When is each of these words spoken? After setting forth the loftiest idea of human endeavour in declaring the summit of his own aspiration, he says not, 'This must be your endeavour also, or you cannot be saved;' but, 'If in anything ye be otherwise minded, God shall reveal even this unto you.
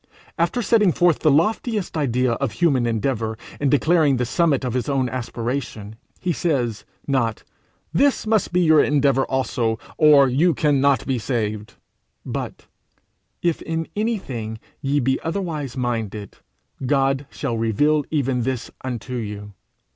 After 0.39 0.63
setting 0.63 0.91
forth 0.91 1.19
the 1.19 1.29
loftiest 1.29 1.95
idea 1.95 2.31
of 2.31 2.53
human 2.53 2.87
endeavour 2.87 3.37
in 3.59 3.69
declaring 3.69 4.17
the 4.17 4.25
summit 4.25 4.63
of 4.65 4.73
his 4.73 4.89
own 4.89 5.07
aspiration, 5.07 5.95
he 6.19 6.33
says 6.33 6.85
not, 7.05 7.43
'This 7.93 8.25
must 8.25 8.51
be 8.51 8.61
your 8.61 8.83
endeavour 8.83 9.25
also, 9.27 9.77
or 9.99 10.27
you 10.27 10.55
cannot 10.55 11.05
be 11.05 11.19
saved;' 11.19 11.75
but, 12.25 12.65
'If 13.43 13.61
in 13.61 13.87
anything 13.95 14.57
ye 14.81 14.99
be 14.99 15.19
otherwise 15.21 15.77
minded, 15.77 16.37
God 16.83 17.27
shall 17.29 17.55
reveal 17.55 18.03
even 18.09 18.41
this 18.41 18.71
unto 18.83 19.13
you. 19.13 19.53